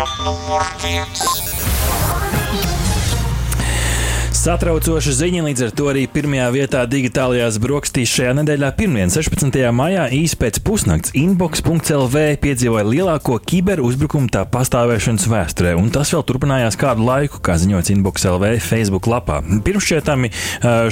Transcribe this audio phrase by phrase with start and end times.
[0.00, 1.59] Ziņa numur viens.
[4.40, 9.56] Satraucoša ziņa, līdz ar to arī pirmajā vietā digitālajās brokastīs šajā nedēļā, pirmdien, 16.
[9.76, 16.78] maijā, īsi pēc pusnakts, inbox.lv piedzīvoja lielāko kiberuzbrukumu tā pastāvēšanas vēsturē, un tas vēl turpinājās
[16.80, 19.42] kādu laiku, kā ziņots inbox.lv Facebook lapā.
[19.66, 20.32] Pirmšķietami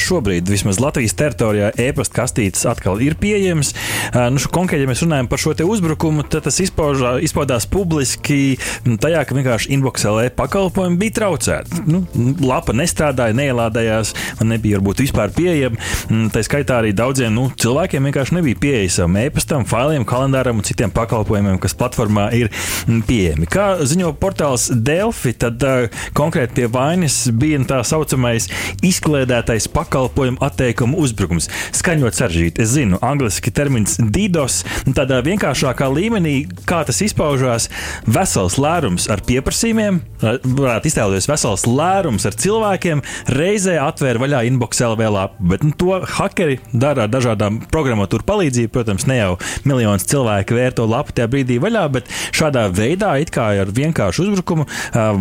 [0.05, 3.73] šobrīd, vismaz Latvijas teritorijā, e-pasta kastītes atkal ir pieejamas.
[4.13, 9.41] Nu, konkrēti, ja mēs runājam par šo uzbrukumu, tad tas izpaužā, izpaudās publiski tajā, ka
[9.41, 11.83] vienkārši inbox.lv pakalpojumi bija traucēti.
[11.89, 12.05] Nu,
[12.45, 15.79] lapa nestrādāja neielādējās, man nebija varbūt vispār pieejama.
[16.09, 20.67] Mm, tā skaitā arī daudziem nu, cilvēkiem vienkārši nebija pieeja savam e-pastam, failiem, kalendāram un
[20.67, 23.49] citiem pakalpojumiem, kas platformā ir mm, pieejami.
[23.51, 28.49] Kā ziņo portāls Delphi, tad uh, konkrēti pie vainas bija tā saucamais
[28.85, 31.49] izkliedētais pakalpojumu atteikumu uzbrukums.
[31.77, 34.61] Skaņot sarežģīti, es zinu, angliski termins DDoS,
[34.97, 36.37] tādā vienkāršākā līmenī,
[36.69, 37.69] kā tas izpaužās,
[38.09, 45.11] vesels lērums ar pieprasījumiem, varētu iztēloties vesels lērums ar cilvēkiem, reizē atvēra vaļā inbox LV
[45.15, 45.49] lapu.
[45.53, 48.73] Bet nu, to hakeri dara ar dažādām programmatūra palīdzību.
[48.75, 49.33] Protams, ne jau
[49.69, 54.69] miljonus cilvēku vērto lapu tajā brīdī vaļā, bet šādā veidā, it kā ar vienkāršu uzbrukumu,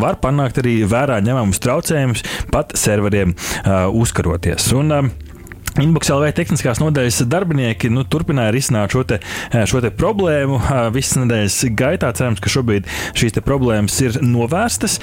[0.01, 3.35] var panākt arī vērā ņemamus traucējumus pat serveriem
[3.97, 4.71] uzkaroties.
[4.77, 5.11] Un,
[5.77, 9.19] Inbox LV tehniskās nodaļas darbinieki nu, turpināja risināt šo, te,
[9.69, 10.57] šo te problēmu.
[10.95, 14.97] Visas nedēļas gaitā cerams, ka šobrīd šīs problēmas ir novērstas.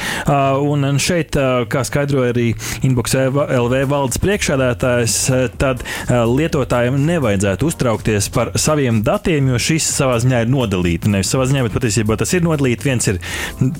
[0.66, 1.38] Un šeit,
[1.70, 2.48] kā skaidroja arī
[2.86, 5.18] Inbox LV valdes priekšādātājs,
[5.62, 11.10] tad lietotājiem nevajadzētu uztraukties par saviem datiem, jo šis savā ziņā ir nodalīts.
[11.10, 12.88] Nevis savā ziņā, bet patiesībā tas ir nodalīts.
[12.88, 13.22] Viens ir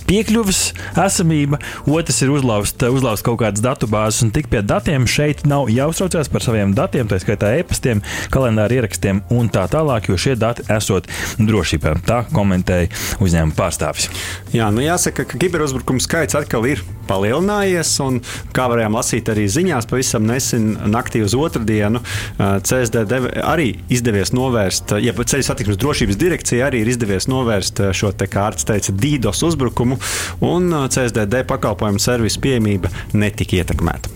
[0.07, 0.63] piekļuves
[1.09, 1.59] esamība,
[1.91, 5.11] otrs ir uzlauzt, uzlauzt kaut kādas datubāzes un tik pie datiem.
[5.11, 8.03] Šeit nav jāuztraucās par saviem datiem datiem, tā skaitā e-pastiem,
[8.35, 11.09] kalendāra ierakstiem un tā tālāk, jo šie dati esot
[11.41, 11.97] drošībā.
[12.07, 12.91] Tā komentēja
[13.25, 14.11] uzņēmuma pārstāvis.
[14.55, 18.21] Jā, nu jāsaka, ka kiberuzbrukumu skaits atkal ir palielinājies, un
[18.57, 22.03] kā varējām lasīt arī ziņās, pavisam nesen naktī uz otrdienu
[22.39, 28.29] CSDD arī izdevies novērst, ja ceļu satiksmes drošības direkcija arī ir izdevies novērst šo te
[28.31, 30.01] kārtas teica DDoS uzbrukumu,
[30.45, 34.13] un CSDD pakalpojumu servisu pieejamība netika ietekmēta.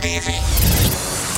[0.00, 0.49] Ziņa numur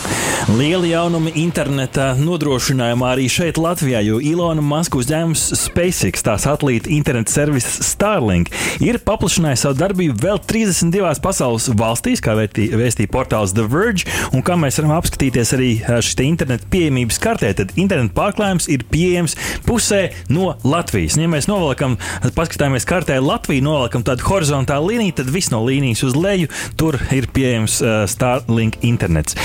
[0.02, 0.32] divi.
[0.50, 7.30] Lieli jaunumi interneta nodrošinājumā arī šeit, Latvijā, jo Ilona Maska uzņēmums SpaceX, tā satelīta interneta
[7.30, 8.50] servis Starlink,
[8.82, 14.56] ir paplašinājis savu darbību vēl 32 pasaules valstīs, kā vēstīja portāls The Verge, un kā
[14.58, 15.70] mēs varam apskatīties arī
[16.02, 21.16] šī interneta pieejamības kartē, tad interneta pārklājums ir pieejams pusē no Latvijas.
[21.16, 21.96] Un, ja mēs novelkam,
[22.34, 27.30] paskatāmies kartē Latviju, novelkam tādu horizontālu līniju, tad viss no līnijas uz leju tur ir
[27.30, 29.38] pieejams uh, Starlink internets.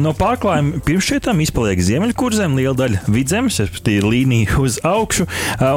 [0.00, 5.26] No pārklājuma šiem izpaliek ziemeļkurzem, liela daļa vidzemes, respektīvi līnija uz augšu,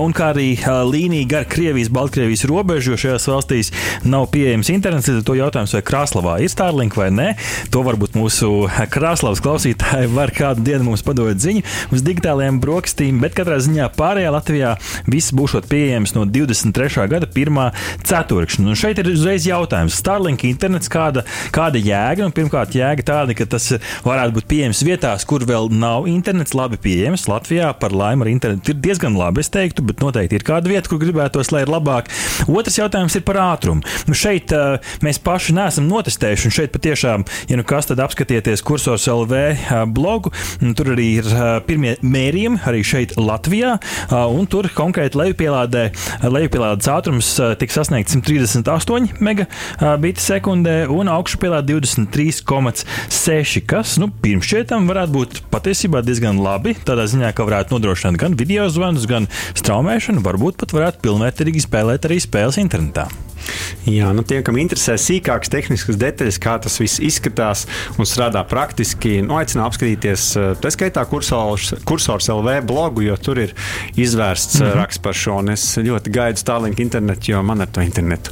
[0.03, 0.53] un kā arī
[0.87, 3.71] līnija gar Krievijas, Baltkrievijas robežu, jo šajās valstīs
[4.07, 5.09] nav pieejams internets.
[5.09, 7.27] Tad to jautājums, vai Krasnodarbā ir Starlink vai nē,
[7.73, 8.51] to varbūt mūsu
[8.93, 14.31] Krasnodarbas klausītāji var kādu dienu mums padot ziņu uz digitālajiem brokastīm, bet katrā ziņā pārējā
[14.37, 14.75] Latvijā
[15.09, 17.09] viss būs pieejams no 23.
[17.11, 17.59] gada 1.
[18.07, 18.69] ceturkšņa.
[18.71, 22.29] Un šeit ir uzreiz jautājums, Starlink internets, kāda, kāda jēga?
[22.29, 23.73] Un pirmkārt, jēga tāda, ka tas
[24.13, 27.25] varētu būt pieejams vietās, kur vēl nav internets, labi pieejams.
[27.29, 30.89] Latvijā par laimi ar internetu ir diezgan labi, es teiktu, bet noteikti ir kāda vieta,
[30.89, 32.09] kur gribētos, lai ir labāk.
[32.51, 33.83] Otrs jautājums ir par ātrumu.
[34.09, 38.63] Nu, šeit uh, mēs paši neesam notestējuši, un šeit patiešām, ja nu kas, tad apskatieties
[38.65, 40.33] kursors LV uh, blogu.
[40.77, 45.87] Tur arī ir uh, pirmie mērījumi, arī šeit Latvijā, uh, un tur konkrēti lejupielādē,
[46.27, 54.87] lejupielādes ātrums uh, tiks sasniegts 138 megabits sekundē un augšupielādē 23,6, kas nu, pirms šķietam
[54.89, 56.75] varētu būt patiesībā diezgan labi.
[56.87, 62.09] Tādā ziņā, ka varētu nodrošināt gan video zvanus, gan straumēšanu, varbūt pat varētu pilnvērtīgi spēlēt
[62.09, 63.07] arī spēles internetā.
[63.83, 67.65] Jā, nu tie, kam interesē sīkākas tehniskas detaļas, kā tas viss izskatās
[67.99, 73.41] un strādā praktiski, nu, aicinu apskatīties eh, tā skaitā kursors, kursors LV blogu, jo tur
[73.43, 73.55] ir
[73.99, 74.79] izvērsts mm -hmm.
[74.79, 75.39] raksts par šo.
[75.43, 78.31] Un es ļoti gaidu Starlink internetu, jo man ar to internetu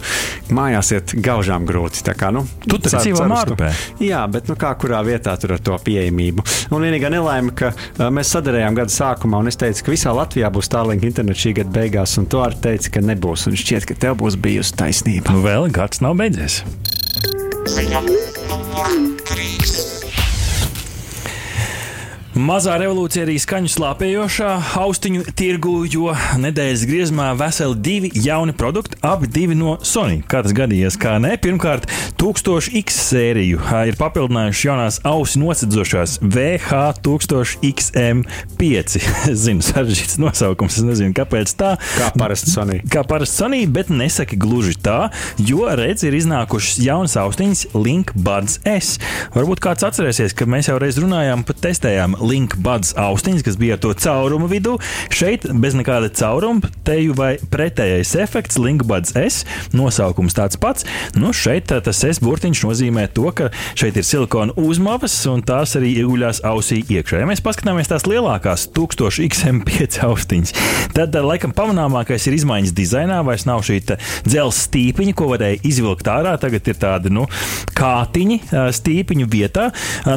[0.49, 2.03] mājās iet gaužām grūti.
[2.05, 3.73] Tā kā, nu, tu tur dzīvo mārpē.
[3.99, 6.45] Jā, bet nu, kā kurā vietā tur ar to pieejamību.
[6.71, 10.51] Un vienīgā nelaime, ka uh, mēs sadarījām gada sākumā, un es teicu, ka visā Latvijā
[10.53, 13.47] būs Starlink internets šī gada beigās, un tu arī teici, ka nebūs.
[13.49, 15.35] Un šķiet, ka tev būs bijusi taisnība.
[15.35, 16.61] Nu, vēl gads nav beidzies.
[17.71, 18.97] Ziņa numur
[19.27, 19.80] trīs.
[22.31, 24.49] Mazā revolūcija arī skaņu slāpējošā
[24.79, 30.23] austiņu tirgu, jo nedēļas griezumā veseli divi jauni produkti, abi divi no Sony.
[30.31, 31.35] Kā tas gadījies, kā ne?
[31.43, 31.91] Pirmkārt,
[32.21, 38.95] 1000X sēriju ir papildinājuši jaunās ausu nosedzošās VH1000XM5.
[39.43, 41.75] Zinu, sarežģīts nosaukums, es nezinu, kāpēc tā.
[41.97, 42.79] Kā parasti Sony.
[42.95, 48.63] Kā parasti Sony, bet nesaki gluži tā, jo redz, ir iznākušas jaunas austiņas Link Buds
[48.63, 49.03] S.
[49.35, 53.77] Varbūt kāds atcerēsies, ka mēs jau reiz runājām, pat testējām Link Buds austiņas, kas bija
[53.77, 54.77] ar to caurumu vidū.
[55.13, 59.43] Šeit bez nekāda cauruma, teju vai pretējais efekts, Link Buds S.
[59.75, 60.87] Nosaukums tāds pats.
[61.17, 65.93] Nu, šeit tas S burtiņš nozīmē to, ka šeit ir silikona uzmavas un tās arī
[66.01, 67.21] ieguļās ausī iekšā.
[67.21, 70.55] Ja mēs paskatāmies tās lielākās 1000 XM5 austiņas,
[70.97, 73.21] tad laikam pamanāmākais ir izmaiņas dizainā.
[73.25, 76.35] Vairs nav šī dzelzceļa stīpiņa, ko varēja izvilkt ārā.
[76.41, 77.27] Tagad ir tādi nu,
[77.77, 78.39] kātiņi
[78.77, 79.69] stīpiņu vietā.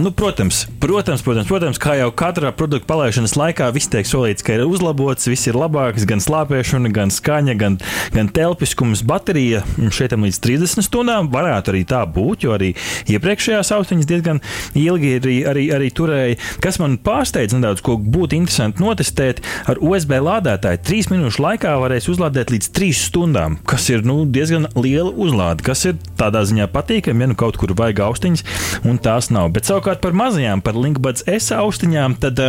[0.02, 4.56] Nu, protams, protams, protams, protams, kā jau katrā produkta palaišanas laikā, viss tiek solīts, ka
[4.56, 7.78] ir uzlabots, viss ir labāks, gan slāpēšana, gan skaņa, gan,
[8.14, 9.62] gan telpiskums, baterija.
[9.94, 12.72] Šeit līdz 30 stundām varētu arī tā būt, jo arī
[13.10, 14.40] iepriekšējās austiņas diezgan
[14.78, 16.38] ilgi arī, arī, arī turēja.
[16.64, 22.10] Kas man pārsteidz nedaudz, ko būtu interesanti notestēt, ar USB lādētāju 3 minūšu laikā varēs
[22.12, 27.24] uzlādēt līdz 3 stundām, kas ir nu, diezgan liela uzlāde, kas ir tādā ziņā patīkami,
[27.24, 28.44] ja nu kaut kur vajag austiņas,
[28.88, 29.52] un tās nav.
[29.54, 31.83] Bet savukārt par mazajām, par Linkbuds S austiņām,
[32.20, 32.40] tad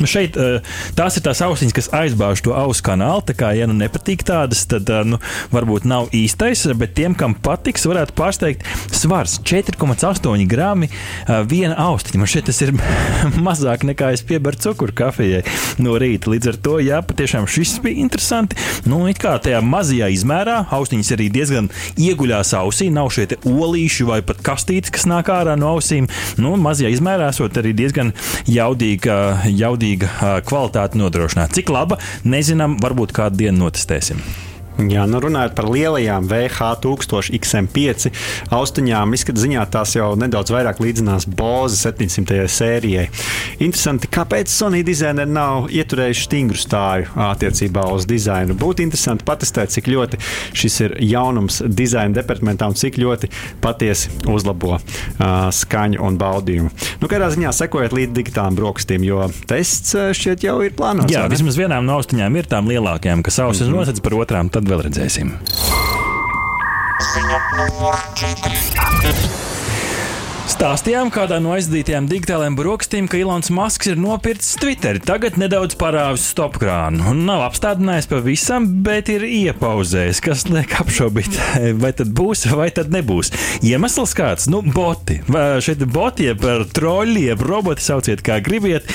[0.00, 0.38] nu, šeit
[0.98, 3.24] tās ir tās austiņas, kas aizbāž to ausu kanālu.
[3.26, 5.20] Tā kā, ja nu nepatīk tādas, tad nu,
[5.54, 8.64] varbūt nav īstais, bet tiem, kam patiks, varētu pārsteigt
[8.94, 10.90] svars 4,8 grami
[11.50, 12.20] viena austiņa.
[12.20, 12.74] Man šeit tas ir
[13.46, 15.42] mazāk nekā es pieberu cukuru kafijai
[15.82, 16.30] no rīta.
[16.32, 18.58] Līdz ar to, jā, patiešām šis bija interesanti.
[18.88, 21.70] Nu, it kā tajā mazajā izmērā austiņas arī diezgan
[22.00, 26.08] ieguļās ausī, nav šie olīši vai pat kastītes, kas nāk ārā no ausīm.
[26.40, 28.12] Nu, mazajā izmērā esot arī diezgan
[28.84, 31.54] jaudīga, jaudīga kvalitāte nodrošināta.
[31.56, 34.20] Cik laba, nezinām, varbūt kādu dienu notestēsim.
[34.74, 38.08] Jā, nu runājot par lielajām VH1000 XM5
[38.54, 42.48] austiņām, izskatās ziņā tās jau nedaudz vairāk līdzinās Boze 700.
[42.50, 43.04] sērijai.
[43.62, 48.56] Interesanti, kāpēc Sony dizaineri nav ieturējuši stingru stāju attiecībā uz dizainu.
[48.58, 50.18] Būtu interesanti patestēt, cik ļoti
[50.58, 53.30] šis ir jaunums dizaina departamentā un cik ļoti
[53.62, 54.82] patiesi uzlabo uh,
[55.54, 56.72] skaņu un baudījumu.
[56.98, 61.14] Nu, kādā ziņā sekojot līdz digitālām brokastīm, jo tests šķiet jau ir plānots.
[61.14, 63.78] Jā, vismaz vienām no austiņām ir tām lielākajām, kas ausis mm -hmm.
[63.78, 64.50] nosedz par otrām.
[64.50, 65.34] Tad vēl redzēsim.
[67.14, 69.53] Ziņa numur 4.
[70.54, 75.00] Stāstījām kādā no aizdītajām digitālajām brokastīm, ka Ilons Masks ir nopircis Twitter.
[75.02, 77.10] Tagad nedaudz parāvis stopkrānu.
[77.26, 81.34] Nav apstādinājis pavisam, bet ir iepauzējis, kas liek apšaubīt,
[81.82, 83.32] vai tad būs, vai tad nebūs.
[83.66, 85.16] Iemesls kāds- nu, boti.
[85.66, 86.46] Šeit boti, jeb
[86.78, 88.86] troļļi, jeb roboti, sauciet kā gribiet.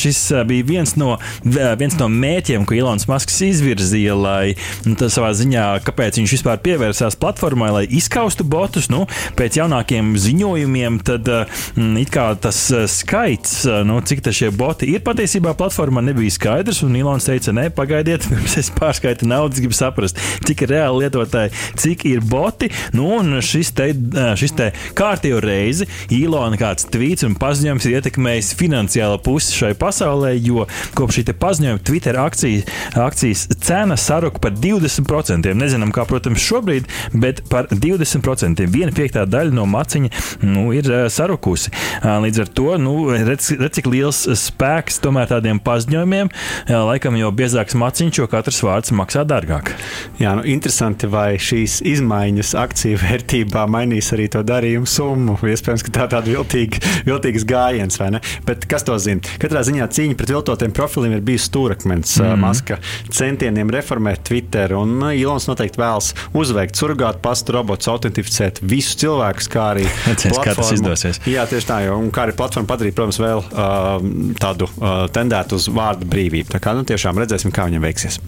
[0.00, 4.56] Šis bija viens no, viens no mēķiem, ko Ilons Masks izvirzīja, lai
[4.88, 8.88] nu, tas savā ziņā, kāpēc viņš vispār pievērsās platformai, lai izskaustu botus.
[8.88, 9.04] Nu,
[9.36, 11.28] pēc jaunākiem ziņojumiem uzņēmumiem, tad
[11.76, 12.58] mm, tas
[12.90, 16.82] skaits, nu, cik šie boti ir patiesībā platformā, nebija skaidrs.
[16.86, 21.52] Un Ilons teica, nē, pagaidiet, pirms es pārskaitu naudas, gribu saprast, cik ir reāli lietotāji,
[21.76, 22.70] cik ir boti.
[22.92, 23.90] Nu, un šis te,
[24.38, 30.34] šis te kārtīgi reizi Ilona kāds tvīts un paziņojums ir ietekmējis finansiālo pusi šai pasaulē,
[30.40, 30.66] jo
[30.96, 35.54] kopš šī paziņojuma Twitter akcijas, akcijas cena saruka par 20%.
[35.56, 38.66] Nezinām, kā, protams, šobrīd, bet par 20%.
[38.72, 40.10] Viena piektā daļa no maciņa
[40.46, 41.72] nu, ir eh, sarukusi.
[42.06, 46.30] Līdz ar to, nu, redz, redz cik liels spēks tomēr tādiem paziņojumiem,
[46.68, 49.72] laikam jau biezāks maciņš, jo katrs vārds maksā dārgāk.
[50.20, 55.36] Jā, nu, interesanti, vai šīs izmaiņas akciju vērtībā mainīs arī to darījumu summu.
[55.46, 58.22] Iespējams, ka tā ir tāda viltīga, viltīgas gājiens, vai ne?
[58.46, 59.36] Bet kas to zina?
[59.42, 62.42] Katrā ziņā cīņa pret viltotiem profiliem ir bijusi stūrakmens mm.
[62.42, 62.78] Maska
[63.12, 69.70] centieniem reformēt Twitter, un Ilons noteikti vēlas uzveikt surgātu pastu robotus, autentificēt visus cilvēkus, kā
[69.74, 71.22] arī platformu tas izdosies.
[71.30, 75.70] Jā, tieši tā, jo kā arī platforma padarīt, protams, vēl uh, tādu uh, tendētu uz
[75.72, 76.50] vārdu brīvību.
[76.52, 78.20] Tā kā nu, tiešām redzēsim, kā viņam veiksies.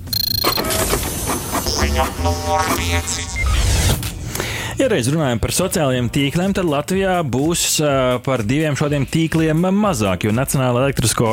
[1.79, 3.48] Ziņa numur 5.
[4.79, 7.81] Ja reiz runājam par sociālajiem tīkliem, tad Latvijā būs
[8.23, 11.33] par diviem šādiem tīkliem mazāk, jo Nacionāla elektrisko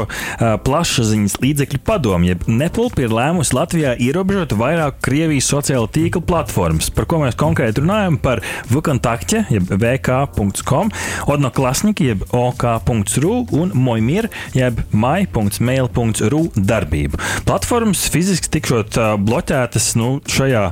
[0.66, 6.90] plašsaziņas līdzekļu padomju, jeb NEPLP, ir lēmusi Latvijā ierobežot vairāk Krievijas sociālo tīklu platformas.
[6.90, 8.18] Par ko mēs konkrēti runājam?
[8.24, 10.90] Par VKontakte, jeb vk.com,
[11.30, 17.22] Odnoklasniki, jeb ok.ru un Mojmir, jeb mai.mail.ru darbību.
[17.46, 20.66] Platformas fiziski tikšot bloķētas nu, šajā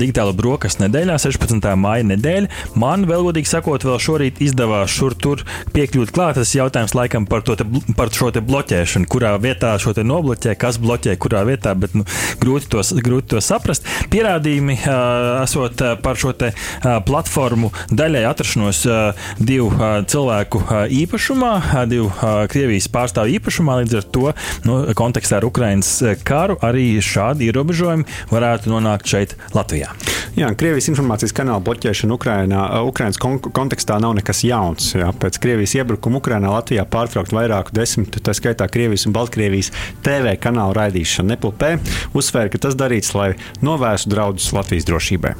[0.00, 1.70] digitāla brokastu nedēļā, 16.
[1.84, 2.50] māja nedēļa.
[2.80, 5.44] Man, vēl godīgi sakot, vēl šorīt izdevās šur tur
[5.74, 6.38] piekļūt klāt.
[6.38, 7.66] Tas jautājums laikam par, te,
[7.98, 12.06] par šo te bloķēšanu, kurā vietā šo te nobloķē, kas bloķē, kurā vietā, bet nu,
[12.42, 13.86] grūti, to, grūti to saprast.
[14.12, 20.62] Pierādījumi uh, esot uh, par šo te uh, platformu daļai atrašanos uh, divu uh, cilvēku
[20.64, 23.80] uh, īpašumā, uh, divu uh, Krievijas pārstāvju īpašumā.
[23.84, 24.26] Līdz ar to
[24.68, 25.94] nu, kontekstā ar Ukraiņas
[26.26, 29.92] karu arī šādi ierobežojumi varētu nonākt šeit, Latvijā.
[30.34, 34.88] Jā, Krievijas informācijas kanāla bloķēšana Ukrainā, Ukrainas kon kontekstā nav nekas jauns.
[34.96, 35.12] Jā.
[35.22, 39.70] Pēc Krievijas iebrukuma Ukrainā Latvijā pārtraukt vairāku desmitu, tā skaitā Krievijas un Baltkrievijas
[40.02, 41.76] TV kanālu raidīšana Nepulpē,
[42.18, 45.36] uzsvēra, ka tas darīts, lai novērstu draudus Latvijas drošībai.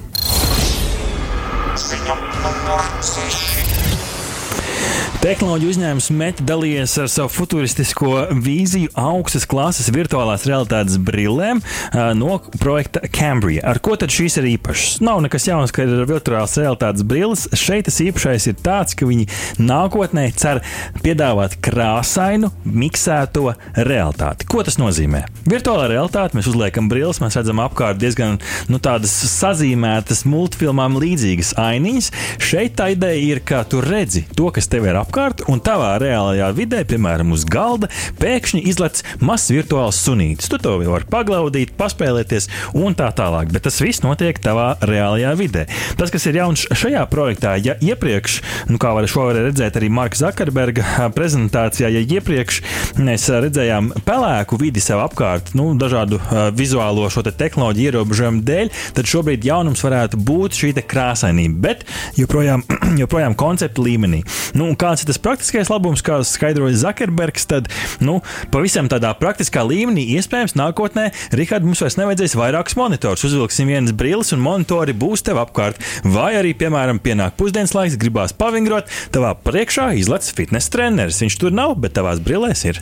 [5.24, 8.10] Tehnoloģiju uzņēmums Meta dalījies ar savu futuristisko
[8.44, 11.62] vīziju augstas klases virtuālās realitātes brillēm
[12.18, 13.62] no projekta Cambria.
[13.64, 14.98] Ar ko tad šīs ir īpašas?
[15.00, 17.46] Nav nekas jauns, ka ir virtuālās realitātes brilles.
[17.56, 19.24] Šeit tas īpašais ir tāds, ka viņi
[19.64, 20.60] nākotnē cer
[21.00, 24.44] piedāvāt krāsainu, miksēto realitāti.
[24.44, 25.24] Ko tas nozīmē?
[25.48, 32.12] Virtuālā realitāte mēs uzliekam brilles, mēs redzam apkārt diezgan nu, tādas sazīmētas, multfilmām līdzīgas ainiņas.
[32.44, 35.13] Šeit tā ideja ir, ka tu redzi to, kas tev ir apkārt,
[35.50, 37.88] un tavā reālajā vidē, piemēram, uz galda,
[38.20, 40.50] pēkšņi izlec mazs virtuāls sunītis.
[40.50, 43.52] Tu to vari paglaudīt, paspēlēties un tā tālāk.
[43.54, 45.66] Bet tas viss notiek tavā reālajā vidē.
[45.98, 48.40] Tas, kas ir jauns šajā projektā, ja iepriekš,
[48.72, 52.60] nu, kā var var redzēt arī Marka Zakarberga prezentācijā, ja iepriekš
[52.98, 58.72] mēs redzējām pelēku vidi sev apkārt, nu, dažādu uh, vizuālo šo te tehnoloģiju ierobežojumu dēļ,
[58.98, 61.86] tad šobrīd jaunums varētu būt šī krāsainība, bet
[62.18, 62.64] joprojām,
[63.02, 64.22] joprojām konceptu līmenī.
[64.58, 67.68] Nu, un kāds ir tas praktiskais labums, kā skaidroja Zakarbergs, tad
[68.00, 68.20] nu,
[68.50, 73.24] pavisam tādā praktiskā līmenī iespējams nākotnē, Rihard, mums vairs nevajadzēs vairākus monitorus.
[73.28, 75.80] Uzvilksim vienas brilles un monitori būs tev apkārt.
[76.04, 81.20] Vai arī, piemēram, pienāk pusdienas laiks, gribās pavingrot, tavā priekšā izlec fitnes treneris.
[81.24, 82.80] Viņš tur nav, bet tavās brillēs ir.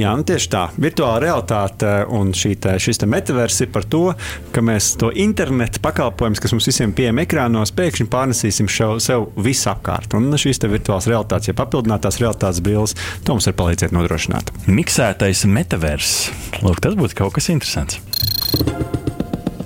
[0.00, 0.62] Jā, nu tieši tā.
[0.80, 4.14] Virtuāla realitāte un šī te, šis te metavers ir par to,
[4.54, 10.16] ka mēs to internetu pakalpojumus, kas mums visiem pieejami ekrānos, pēkšņi pārnesīsim šau, sev visapkārt.
[10.16, 14.54] Un šīs virtuālās realitātes, ja papildinātās realitātes brilles, to mums var palīdzēt nodrošināt.
[14.66, 16.30] Miksētais metavers.
[16.64, 18.00] Lūk, tas būtu kaut kas interesants.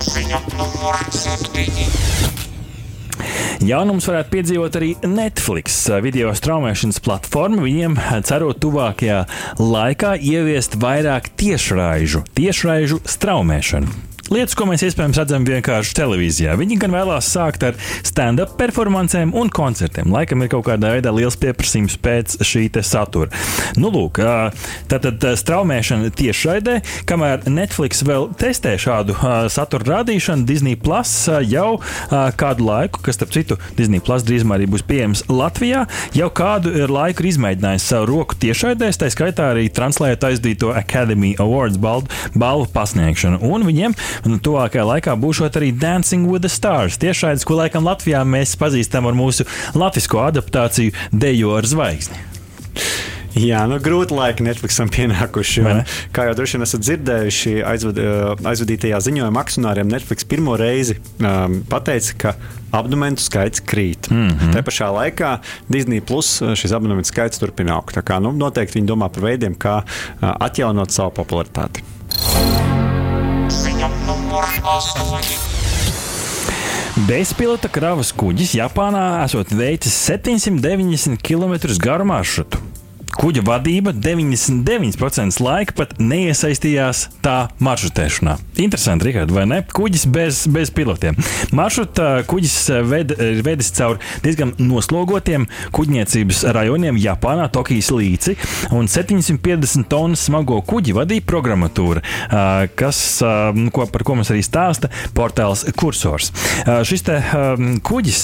[0.05, 2.25] Ziņa numur 7.
[3.65, 7.63] Jaunums varētu piedzīvot arī Netflix video straumēšanas platforma.
[7.65, 7.97] Viņiem
[8.29, 9.23] cerot tuvākajā
[9.61, 14.14] laikā ieviest vairāk tiešraižu, tiešraižu straumēšanu.
[14.35, 16.57] Lietas, ko mēs iespējams redzam vienkārši televīzijā.
[16.59, 20.11] Viņi gan vēlās sākt ar stand-up performancēm un koncertiem.
[20.11, 23.31] Laikam ir kaut kādā veidā liels pieprasījums pēc šī satura.
[23.79, 24.19] Nu, lūk,
[24.91, 29.15] tātad straumēšana tiešraidē, kamēr Netflix vēl testē šādu
[29.55, 31.13] satura rādīšanu, Disney Plus
[31.47, 31.79] jau
[32.11, 35.85] kādu laiku, kas, starp citu, Disney Plus drīzumā arī būs pieejams Latvijā,
[36.17, 41.79] jau kādu laiku ir izmēģinājis savu roku tiešraidēs, tā skaitā arī translējot aizdīto Academy Awards
[41.79, 43.45] balvu, balvu pasniegšanu.
[43.47, 46.99] Un viņiem Un tuvākajā laikā būšot arī Dancing with the Stars.
[47.03, 52.23] Tiešādi, ko laikam Latvijā mēs pazīstam ar mūsu latviešu adaptāciju Dejo ar zvaigzni.
[53.35, 55.63] Jā, nu, grūti laiki Netflixam pienākuši.
[55.67, 55.81] Un,
[56.15, 57.99] kā jau droši vien esat dzirdējuši, aizvad,
[58.47, 62.35] aizvadītajā ziņojumā akcionāriem Netflix pirmo reizi um, pateica, ka
[62.75, 64.11] abonementu skaits krīt.
[64.11, 64.31] Mm.
[64.31, 64.55] -hmm.
[64.55, 65.33] Tā pašā laikā
[65.67, 67.97] Disney Plus šis abonementu skaits turpina augt.
[67.99, 69.81] Tā Kā, nu, noteikti viņi domā par veidiem, kā
[70.21, 71.83] atjaunot savu popularitāti.
[74.35, 75.23] Ziņa numur 8.
[77.07, 82.59] Bezpilota kravas kuģis Japānā esot veicis 790 km garu maršrutu.
[83.15, 88.37] Kuģa vadība 99% laika pat neiesaistījās tā maršrutēšanā.
[88.65, 89.61] Interesanti, Rihard, vai ne?
[89.75, 91.17] Kuģis bez, bez pilotiem.
[91.55, 92.57] Maršruta kuģis
[92.89, 98.37] ved, ir vedis cauri diezgan noslogotiem kuģniecības rajoniem Japānā, Tokijas līci,
[98.75, 102.45] un 750 tonu smago kuģi vadīja programmatūra, ā,
[102.79, 103.01] kas,
[103.75, 106.33] ko, par ko mums arī stāsta portāls Kursors.
[106.67, 107.21] Ā, Šis te
[107.85, 108.21] kuģis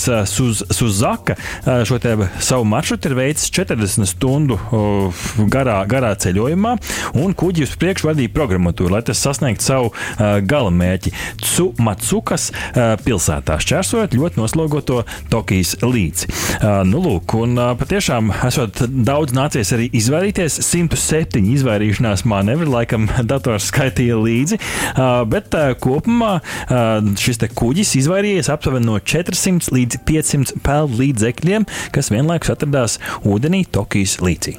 [0.74, 1.36] Suzaka
[1.86, 4.58] šo te savu maršrutu ir veicis 40 stundu
[5.50, 6.76] garā, garā ceļojumā,
[7.20, 11.14] un kuģi uz priekšu vadīja programmatūru, lai tas sasniegtu savu uh, gala mērķi.
[11.80, 16.30] Matsukas uh, pilsētā šķērsojot ļoti noslogoto Tokijas līci.
[16.30, 20.60] Uh, nu, lūk, un uh, patiešām esot daudz nācies arī izvairīties.
[20.64, 28.50] 107 izvairīšanās manevri, laikam dators skaitīja līdzi, uh, bet uh, kopumā uh, šis kuģis izvairījies
[28.52, 34.58] aptuveni no 400 līdz 500 pelnu līdzekļiem, kas vienlaikus atradās ūdenī Tokijas līcī.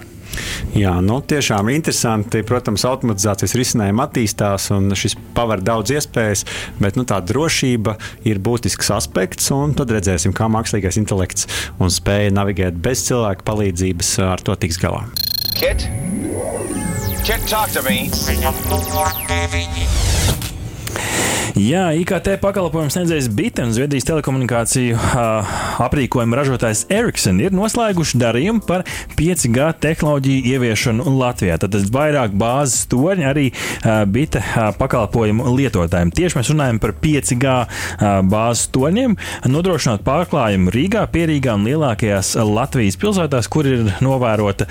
[0.77, 2.43] Jā, nu, tiešām interesanti.
[2.47, 6.45] Protams, automatizācijas risinājumi attīstās, un šis paver daudz iespējas,
[6.81, 7.97] bet nu, tā drošība
[8.27, 9.51] ir būtisks aspekts.
[9.51, 11.47] Tad redzēsim, kā mākslīgais intelekts
[11.81, 15.03] un spēja navigēt bez cilvēka palīdzības ar to tiks galā.
[15.57, 15.87] Kit?
[17.21, 18.09] Kit, talk to me.
[21.59, 25.49] Jā, IKT pakalpojums sniedzējs Bita un Zviedrijas telekomunikāciju uh,
[25.83, 28.85] aprīkojuma ražotājs Ericsson ir noslēguši darījumu par
[29.19, 31.57] 5G tehnoloģiju ieviešanu Latvijā.
[31.59, 36.13] Tad tas vairāk bāzes torņi arī uh, Bita uh, pakalpojumu lietotājiem.
[36.15, 37.67] Tieši mēs runājam par 5G uh,
[38.31, 39.17] bāzes torņiem,
[39.51, 44.69] nodrošinot pārklājumu Rīgā, Pierīgā un lielākajās Latvijas pilsētās, kur ir novērota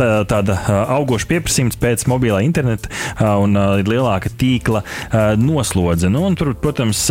[0.00, 6.08] tā, tāda uh, augoša pieprasījums pēc mobilā interneta uh, un uh, lielāka tīkla uh, noslodze.
[6.08, 7.10] Nu, un tur, protams,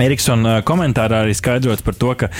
[0.00, 2.30] Eriksona komentārā arī skaidrots par to, ka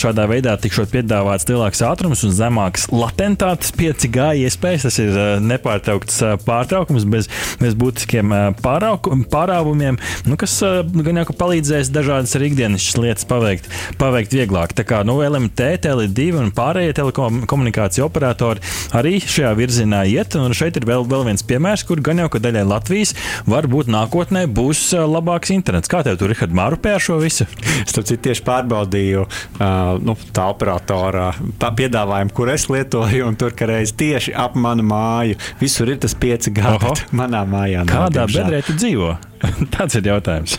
[0.00, 4.86] šādā veidā tikšot piedāvāts lielāks ātrums un zemāks latentātes 5G iespējas.
[4.86, 7.28] Tas ir nepārtraukts pārtraukums bez,
[7.60, 8.32] bez būtiskiem
[8.64, 13.68] pārāvumiem, nu, kas gan jau palīdzēs dažādas arī ikdienas lietas paveikt,
[14.00, 14.72] paveikt vieglāk.
[14.78, 18.64] Tā kā nu, LMT, Tele2 un pārējie telekomunikāciju operatori
[18.96, 20.38] arī šajā virzienā iet.
[20.40, 23.12] Un šeit ir vēl, vēl viens piemērs, kur gan jau ka daļai Latvijas
[23.44, 25.92] varbūt nākotnē būs labāks internets.
[25.92, 27.01] Kā tev tur, Rihard, māru pēc?
[27.02, 27.46] Šo visu?
[27.88, 31.30] Starp citu, tieši pārbaudīju uh, nu, tā operatora
[31.62, 35.38] piedāvājumu, kur es lietoju, un tur reiz tieši ap manu māju.
[35.60, 36.92] Visur ir tas 5 gadi.
[37.16, 37.86] Manā mājā.
[37.88, 39.14] Nav, Kādā bedrē tu dzīvo?
[39.74, 40.58] Tāds ir jautājums.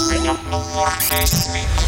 [0.00, 1.79] Ziņa numur desmit.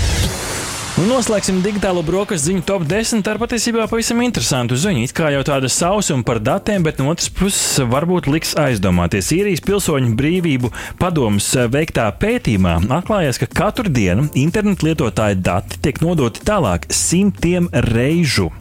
[1.03, 5.01] Un noslēgsim digitālo brokastu ziņu top 10 ar patiesībā pavisam interesantu ziņu.
[5.03, 9.33] It kā jau tāda sausuma par datiem, bet no otras puses varbūt liks aizdomāties.
[9.35, 10.71] Īrijas pilsoņu brīvību
[11.03, 18.53] padomus veiktā pētījumā atklājās, ka katru dienu internetu lietotāju dati tiek nodoti tālāk simtiem reižu.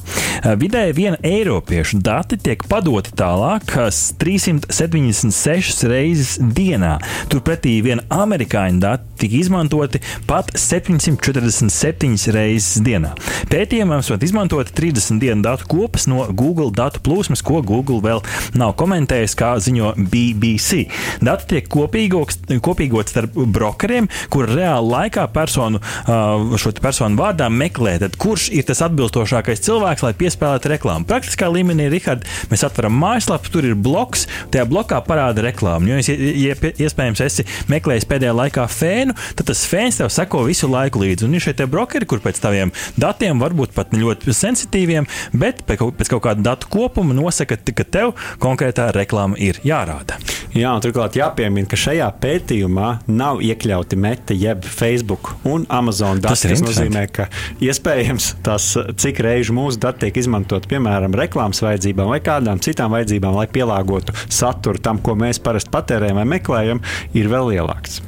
[0.42, 3.70] Vidēji viena eiropiešu dati tiek padoti tālāk
[4.18, 6.96] 376 reizes dienā.
[7.30, 13.14] Turpretī viena amerikāņu dati tika izmantoti pat 747 reizes dienā.
[13.52, 18.22] Pētījumam var izmantot 30 dienu datu kopas no Google datu plūsmas, ko Google vēl
[18.58, 20.86] nav komentējis, kā ziņo BBC.
[21.24, 28.50] Dati tiek kopīgot starp brokeriem, kur reāli laikā personu, šo personu vārdā meklē, tad kurš
[28.56, 31.08] ir tas atbilstošākais cilvēks, lai piespēlētu reklāmu.
[31.10, 35.92] Praktiskā līmenī, Rihard, mēs atveram mājaslapu, tur ir bloks, tajā blokā parāda reklāmu.
[35.92, 41.02] Jo, ja iespējams, esi meklējis pēdējā laikā fēnu, tad tas fēns tev seko visu laiku
[41.04, 41.28] līdzi.
[41.28, 46.24] Un ir šie brokeri, kur pēc taviem datiem varbūt pat ļoti sensitīviem, bet pēc kaut
[46.28, 50.20] kāda datu kopuma nosaka, ka tev konkrētā reklāma ir jārāda.
[50.52, 56.36] Jā, un turklāt jāpiemina, ka šajā pētījumā nav iekļauti meta, jeb Facebook un Amazon dati.
[56.36, 57.28] Tas Tas nozīmē, ka
[57.64, 58.66] iespējams tas,
[59.00, 64.16] cik reižu mūsu dati tiek izmantot, piemēram, reklāmas vajadzībām vai kādām citām vajadzībām, lai pielāgotu
[64.28, 66.82] saturu tam, ko mēs parasti patērējam vai meklējam,
[67.18, 68.02] ir vēl lielāks.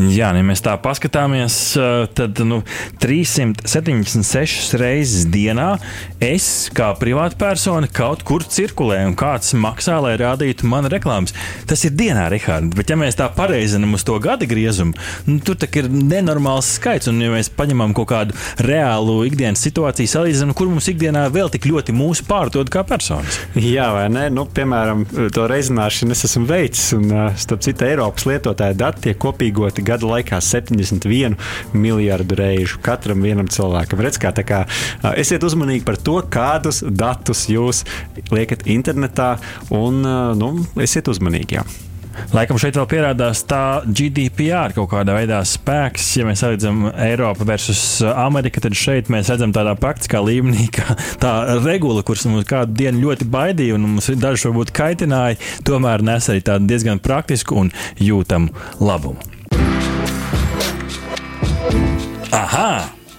[0.00, 2.62] Jā, ja mēs tā paskatāmies, eh, tad nu,
[3.58, 5.74] 376 reizes dienā
[6.22, 11.34] es kā privātpersona kaut kur cirkulēju, un kāds maksā, lai rādītu man reklāmas.
[11.70, 12.74] Tas ir dienā, Rihards.
[12.76, 14.94] Bet, ja mēs tā pareizinām uz to gada griezumu,
[15.28, 17.10] nu, tur ir nenormāls skaits.
[17.10, 18.36] Un, ja mēs paņemam kaut kādu
[18.66, 23.40] reālu ikdienas situāciju, salīdzinām, kur mums ikdienā vēl tik ļoti mūsu pārdod kā personas.
[23.54, 24.26] Jā, vai ne?
[24.34, 27.08] Nu, piemēram, to reizināšanu es esmu veicis, un
[27.40, 31.38] starp citu, Eiropas lietotāju dati tiek kopīgoti gada laikā 71
[31.72, 34.02] miljardu reižu katram vienam cilvēkam.
[34.04, 34.64] Redz, kā, kā,
[35.16, 37.84] esiet uzmanīgi par to, kādus datus jūs
[38.32, 39.36] liekat internetā,
[39.74, 40.02] un
[40.40, 41.60] nu, esiet uzmanīgi.
[41.60, 41.68] Jā.
[42.34, 46.10] Laikam šeit vēl pierādās tā GDPR kaut kādā veidā spēks.
[46.18, 51.34] Ja mēs salīdzinām Eiropu versus Ameriku, tad šeit mēs redzam tādā praktiskā līmenī, ka tā
[51.62, 56.44] regula, kuras mums kādu dienu ļoti baidīja un mums dažs varbūt kaitināja, tomēr nes arī
[56.46, 59.18] tādu diezgan praktisku un jūtamu labumu.
[62.30, 62.99] Aha!